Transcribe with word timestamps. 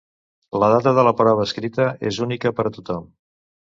La 0.61 0.69
data 0.75 0.93
de 0.99 1.03
la 1.07 1.13
prova 1.21 1.45
escrita 1.49 1.85
és 2.13 2.19
única 2.27 2.53
per 2.61 2.67
a 2.71 2.73
tothom. 2.79 3.07